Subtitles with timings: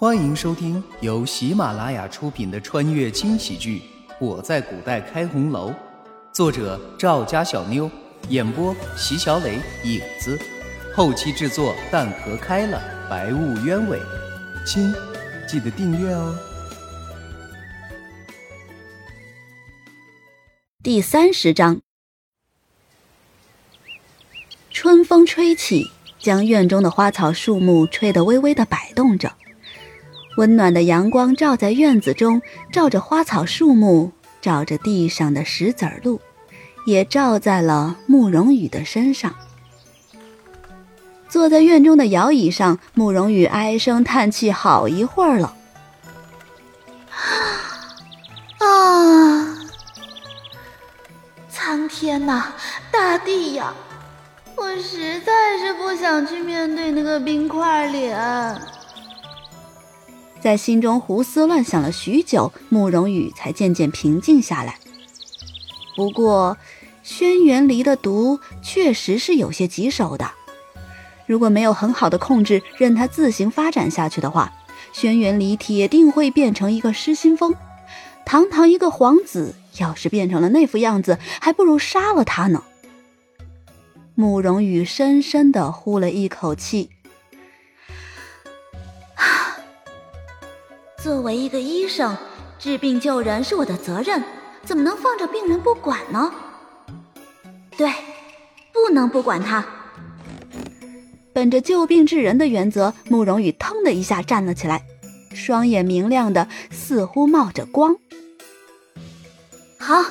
[0.00, 3.82] 欢迎收听由喜马拉雅出品的穿越轻喜剧
[4.18, 5.68] 《我在古代开红楼》，
[6.32, 7.90] 作者赵家小妞，
[8.30, 10.40] 演播席小磊、影子，
[10.94, 14.00] 后期制作蛋壳开了，白雾鸢尾。
[14.64, 14.90] 亲，
[15.46, 16.34] 记得订阅哦。
[20.82, 21.82] 第三十章，
[24.70, 29.34] 春风吹起，将院中的花草树木吹得微微的摆动着。
[30.36, 32.40] 温暖的阳光照在院子中，
[32.72, 36.20] 照着花草树木，照着地上的石子儿路，
[36.86, 39.34] 也照在了慕容羽的身上。
[41.28, 45.56] 坐在院中的摇椅上，慕容羽唉声叹气好一会儿了。
[48.58, 49.58] 啊！
[51.48, 52.52] 苍天呐，
[52.90, 53.72] 大地呀，
[54.56, 58.18] 我实在是不想去面对那个冰块脸。
[60.40, 64.78] 在心中胡思乱想了许久，慕容羽才渐渐平静下来。
[65.94, 66.56] 不过，
[67.02, 70.30] 轩辕离的毒确实是有些棘手的。
[71.26, 74.52] 如果没有很好的控制，任他自行发展下去的话，
[74.92, 77.54] 轩辕离铁定会变成一个失心疯。
[78.24, 82.62] 堂堂一个皇子，要是变成了那副样子，还不如杀了他呢。
[84.14, 86.90] 慕容羽深深地呼了一口气。
[91.02, 92.14] 作为一个医生，
[92.58, 94.22] 治病救人是我的责任，
[94.64, 96.30] 怎么能放着病人不管呢？
[97.74, 97.90] 对，
[98.70, 99.64] 不能不管他。
[101.32, 104.82] 本着救病治人的原则，慕容羽腾的一下站了起来，
[105.32, 107.96] 双眼明亮的，似乎冒着光。
[109.78, 110.04] 好，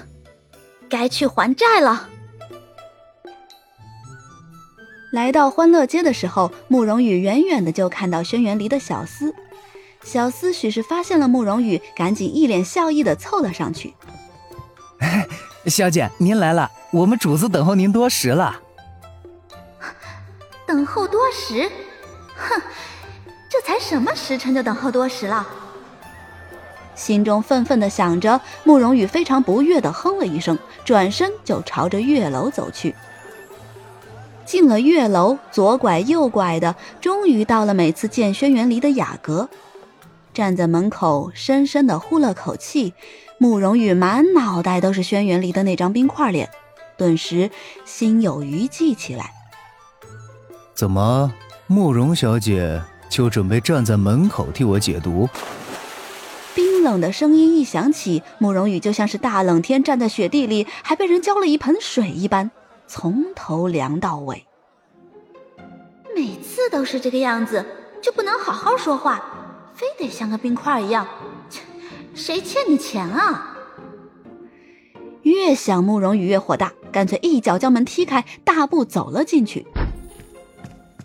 [0.89, 2.09] 该去还债了。
[5.11, 9.31] 来到欢乐街的时候，慕容羽远远的就看到轩辕离的小厮。
[10.03, 13.93] 小厮许是发现了慕容羽，赶紧一脸笑意的凑了上去。
[15.65, 18.59] 小姐，您来了，我们主子等候您多时了。
[20.65, 21.69] 等候多时？
[22.35, 22.61] 哼，
[23.49, 25.45] 这才什么时辰就等候多时了？
[26.95, 32.95] 心中愤愤的想着，慕容羽非常不悦的哼了一声，转身就朝着月楼走去。
[34.45, 39.47] 进了月楼，左拐右拐的，终于到了每次见轩辕离的雅阁。
[40.39, 42.93] 站在门口，深深的呼了口气。
[43.39, 46.49] 慕容羽满脑袋都是轩辕离的那张冰块脸，
[46.97, 47.51] 顿时
[47.83, 49.33] 心有余悸起来。
[50.73, 51.33] 怎么，
[51.67, 55.27] 慕容小姐就准备站在门口替我解毒？
[56.55, 62.49] 冰冷的声音一响起，慕容羽就像是大冷天站在雪地里，还被人浇了一盆水一般，
[62.87, 64.45] 从头凉到尾。
[66.15, 67.65] 每次都是这个样子，
[68.01, 69.21] 就不能好好说话？
[69.79, 71.07] 非得像个冰块一样，
[71.49, 71.61] 切，
[72.13, 73.55] 谁欠你钱啊？
[75.21, 79.65] 越想慕容羽越火大，干脆一脚将门踢开，大步走了进去。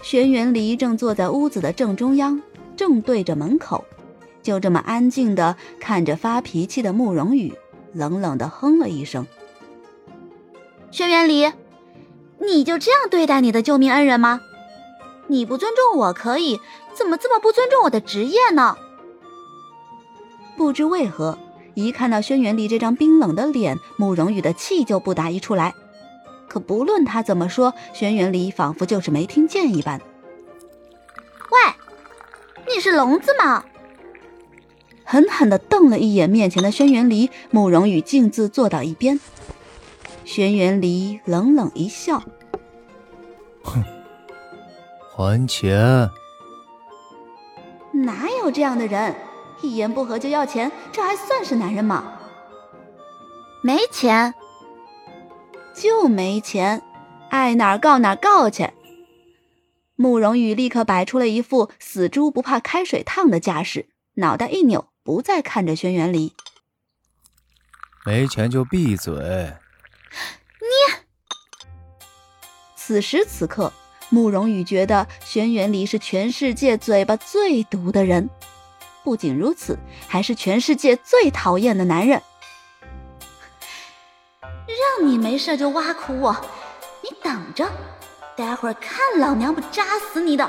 [0.03, 2.43] 轩辕离正坐在屋子的正中央，
[2.77, 3.85] 正对着门口，
[4.43, 7.55] 就这么安静的看着发脾气的慕容羽，
[7.93, 9.25] 冷冷的哼了一声
[10.91, 11.53] ：“轩辕离，
[12.45, 14.41] 你就这样对待你的救命恩人吗？
[15.27, 16.61] 你不尊重我可以。”
[16.95, 18.77] 怎么这么不尊重我的职业呢？
[20.57, 21.37] 不知为何，
[21.75, 25.75] 一看到轩辕离这张冰冷的脸，慕容羽的气就不打一处来。
[26.49, 30.01] 可不论他怎么说，轩辕离仿佛就是没听见一般。
[31.51, 33.65] 喂，你是聋子吗？
[35.03, 39.19] 狠狠地瞪了一眼面前的轩辕离，慕容羽径自坐到一边。
[40.25, 42.23] 轩辕离冷冷一笑：“，
[45.15, 46.11] 还钱。”
[47.95, 49.15] 哪有这样的人？
[49.63, 52.19] 一言不合就要钱，这还算是男人吗？
[53.63, 54.35] 没钱，
[55.73, 56.83] 就没钱，
[57.31, 58.69] 爱哪儿告哪儿告去。
[59.95, 66.35] 慕容羽立刻摆出了一副死猪不怕开水烫的架势，脑袋一扭，不再看着轩辕离。
[68.05, 69.15] 没钱就闭嘴。
[70.61, 71.05] 你。
[72.75, 73.73] 此时此刻。
[74.15, 78.31] 慕容羽觉得轩辕离是全世界嘴巴最毒的人，
[79.03, 79.77] 不仅如此，
[80.07, 82.23] 还是全世界最讨厌的男人。
[84.69, 86.33] 让你没事就挖苦我，
[87.03, 87.69] 你等着，
[88.37, 90.49] 待会儿看老娘不扎死你的，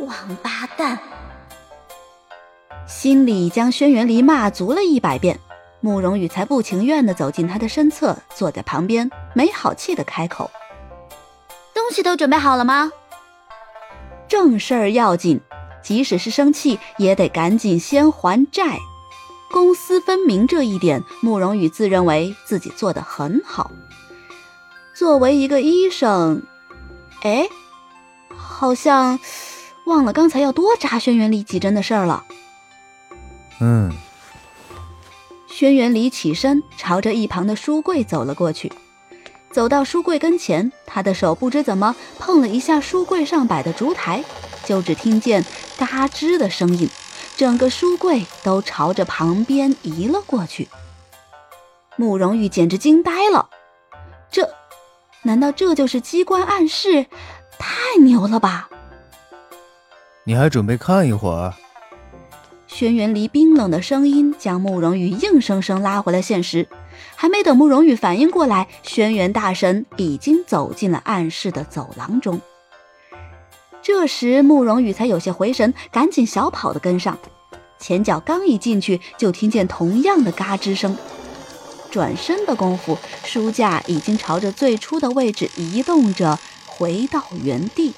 [0.00, 0.98] 王八蛋！
[2.88, 5.38] 心里将轩辕离骂足了一百遍，
[5.78, 10.50] 慕容羽才不情愿地走进他的身侧，坐在旁边，没好气地开口。
[11.92, 12.90] 东西都准备好了吗？
[14.26, 15.38] 正事儿要紧，
[15.82, 18.78] 即使是生气，也得赶紧先还债。
[19.50, 23.70] 公私分明这一点，慕容羽自认为自己做得很好。
[24.94, 26.42] 作为一个医生，
[27.24, 27.46] 哎，
[28.34, 29.20] 好像
[29.84, 32.24] 忘了刚才要多扎轩辕离几针的事儿了。
[33.60, 33.92] 嗯。
[35.46, 38.72] 轩辕离起身，朝着一旁的书柜走了过去。
[39.52, 44.24] 走到书柜跟前，他的手不知怎么碰了一下书柜上摆的烛台，
[44.64, 45.44] 就只听见
[45.76, 46.88] 嘎吱的声音。
[47.36, 50.68] 整个书柜都朝着旁边移了过去，
[51.96, 53.48] 慕容玉简直惊呆了。
[54.30, 54.48] 这，
[55.22, 57.06] 难道这就是机关暗示？
[57.58, 58.70] 太牛了吧！
[60.24, 61.52] 你还准备看一会儿？
[62.66, 66.66] 轩辕离冰冷的声音将慕容羽硬生生拉回了现实。
[67.16, 72.40] 还没等慕容羽反应过来，轩辕大神已经走进了暗室的走廊中。
[73.82, 77.18] 这时，慕容羽才有些回神，赶紧小跑的跟上。
[77.78, 80.96] 前脚刚一进去，就听见同样的嘎吱声。
[81.90, 87.94] 转身的功夫，书架已经朝着最初的位置移动着，回到原地。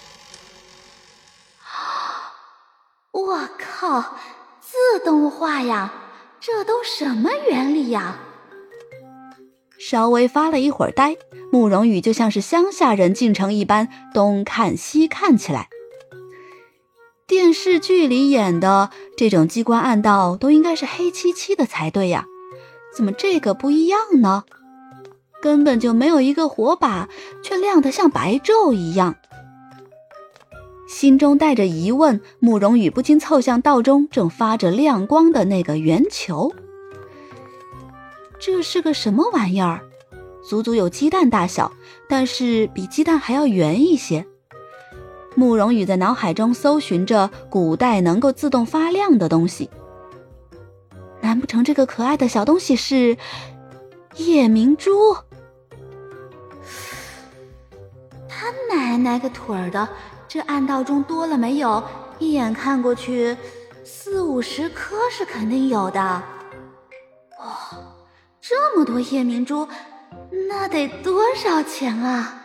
[3.13, 4.17] 我靠！
[4.61, 5.93] 自动化呀，
[6.41, 8.17] 这都什么原理呀？
[9.87, 11.19] 稍微发了一会儿呆，
[11.53, 15.69] 慕容羽就像是乡下人进城一般，东看西看起来。
[17.27, 22.25] 电视剧里演的这种机关暗道都应该是黑漆漆的才对呀，
[22.97, 24.45] 怎么这个不一样呢？
[25.43, 27.11] 根本就没有一个火把，
[27.43, 29.17] 却亮得像白昼一样。
[30.89, 36.55] 心中带着疑问，慕容羽不禁凑向道中正发着亮光的那个圆球。
[38.47, 39.81] 这是个什么玩意儿？
[40.47, 41.73] 足足有鸡蛋大小，
[42.07, 44.27] 但是比鸡蛋还要圆一些。
[45.35, 49.71] 慕容羽在脑海中搜寻着古代能够自动发亮的东西，
[51.23, 53.17] 难不成这个可爱的小东西是
[54.17, 55.17] 夜明珠？
[58.29, 59.89] 他奶奶个腿儿的，
[60.29, 61.83] 这暗道中多了没有？
[62.19, 63.35] 一眼看过去，
[63.83, 66.01] 四五十颗是肯定有的。
[67.41, 67.71] 哇，
[68.47, 69.67] 这么多夜明珠，
[70.51, 72.43] 那得多少钱啊？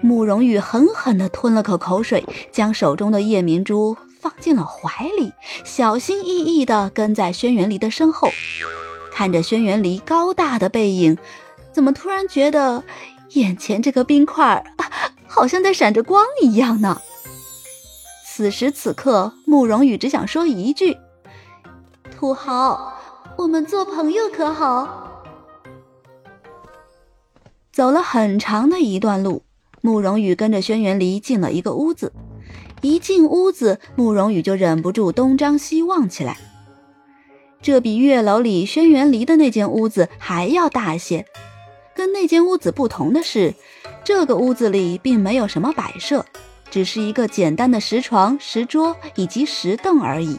[0.00, 5.32] 慕容羽狠狠地吞了口口水，将手中的夜明珠放进了怀里，
[5.64, 8.28] 小心翼翼地跟在轩辕离的身后，
[9.10, 11.18] 看着轩辕离高大的背影，
[11.72, 12.84] 怎么突然觉得
[13.30, 14.64] 眼前这个冰块
[15.26, 17.00] 好像在闪着光一样呢？
[18.24, 20.96] 此时此刻，慕容羽只想说一句
[22.16, 22.94] ：“土豪，
[23.40, 25.24] 我们做朋友可好？”
[27.72, 29.42] 走了很长的一段路。
[29.80, 32.12] 慕容羽跟着轩辕离进了一个屋子，
[32.82, 36.36] 一进屋子，慕容羽就忍不住东张西望起来。
[37.62, 41.24] 这比月楼里轩辕离的那间屋子还要大些。
[41.94, 43.54] 跟那间屋子不同的是，
[44.04, 46.26] 这个屋子里并没有什么摆设，
[46.70, 50.38] 只是一个简单的石床、石桌以及石凳而已。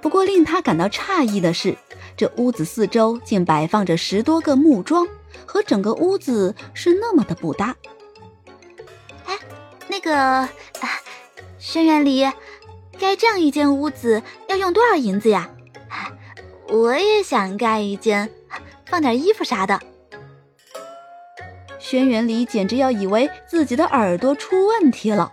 [0.00, 1.76] 不过令他感到诧异的是，
[2.16, 5.06] 这屋子四周竟摆放着十多个木桩。
[5.44, 7.76] 和整个屋子是那么的不搭。
[9.26, 9.38] 哎，
[9.86, 10.48] 那个
[11.58, 12.24] 轩辕离，
[12.98, 15.50] 盖这样一间屋子要用多少银子呀？
[16.68, 18.30] 我也想盖一间，
[18.86, 19.78] 放点衣服啥的。
[21.78, 25.32] 轩辕离简直要以为自己的耳朵出问题了。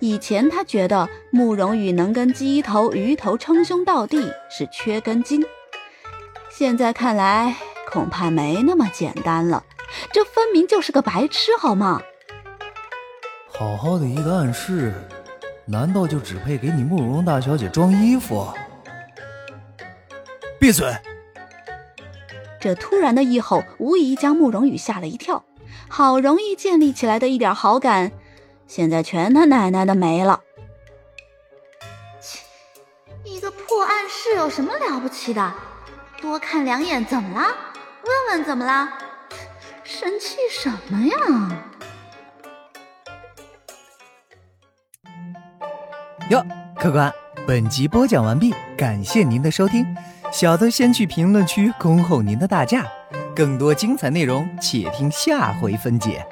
[0.00, 5.44] 以前他觉得慕容羽能跟鸡头鱼头称兄道弟是缺根筋，
[6.50, 7.54] 现在看来。
[7.90, 9.64] 恐怕没那么简单了，
[10.12, 12.02] 这分明就是个白痴，好吗？
[13.48, 14.92] 好好的一个暗室，
[15.64, 18.46] 难道就只配给你慕容大小姐装衣服？
[20.60, 20.94] 闭嘴！
[22.60, 25.42] 这突然的一吼，无疑将慕容羽吓了一跳。
[25.88, 28.12] 好容易建立起来的一点好感，
[28.68, 30.40] 现在全他奶奶的没了。
[32.20, 32.38] 切，
[33.24, 35.52] 一个破暗室有什么了不起的？
[36.20, 37.46] 多看两眼怎么了？
[38.04, 38.88] 问问怎么了？
[39.84, 41.16] 生气什么呀？
[46.28, 46.44] 哟，
[46.78, 47.10] 客官，
[47.46, 49.86] 本集播讲完毕，感谢您的收听。
[50.30, 52.84] 小的先去评论区恭候您的大驾，
[53.34, 56.26] 更多精彩内容且听下回分解。